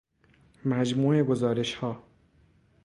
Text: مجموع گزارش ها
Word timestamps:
مجموع 0.65 1.23
گزارش 1.23 1.73
ها 1.75 2.03